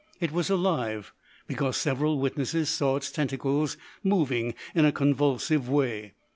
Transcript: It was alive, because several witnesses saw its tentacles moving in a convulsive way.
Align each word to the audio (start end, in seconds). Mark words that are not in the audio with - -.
It 0.19 0.31
was 0.31 0.49
alive, 0.49 1.13
because 1.45 1.77
several 1.77 2.17
witnesses 2.17 2.69
saw 2.71 2.95
its 2.95 3.11
tentacles 3.11 3.77
moving 4.03 4.55
in 4.73 4.83
a 4.83 4.91
convulsive 4.91 5.69
way. 5.69 6.13